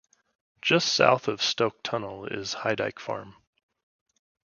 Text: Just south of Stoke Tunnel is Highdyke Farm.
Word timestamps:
Just 0.63 0.95
south 0.95 1.27
of 1.27 1.43
Stoke 1.43 1.83
Tunnel 1.83 2.25
is 2.25 2.55
Highdyke 2.55 2.97
Farm. 2.97 3.35